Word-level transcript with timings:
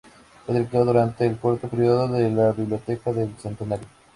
Fue 0.47 0.55
director 0.55 0.83
durante 0.83 1.27
un 1.27 1.35
corto 1.35 1.69
periodo 1.69 2.07
de 2.07 2.27
la 2.31 2.53
Biblioteca 2.53 3.13
del 3.13 3.35
Centenario. 3.37 3.85